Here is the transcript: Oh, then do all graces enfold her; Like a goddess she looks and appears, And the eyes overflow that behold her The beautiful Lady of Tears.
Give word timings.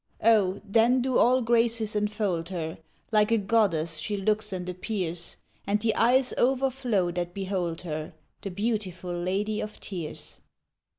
Oh, 0.23 0.59
then 0.65 1.03
do 1.03 1.19
all 1.19 1.43
graces 1.43 1.95
enfold 1.95 2.49
her; 2.49 2.79
Like 3.11 3.29
a 3.31 3.37
goddess 3.37 3.99
she 3.99 4.17
looks 4.17 4.51
and 4.51 4.67
appears, 4.67 5.37
And 5.67 5.79
the 5.79 5.93
eyes 5.93 6.33
overflow 6.39 7.11
that 7.11 7.35
behold 7.35 7.81
her 7.81 8.15
The 8.41 8.49
beautiful 8.49 9.13
Lady 9.13 9.61
of 9.61 9.79
Tears. 9.79 10.39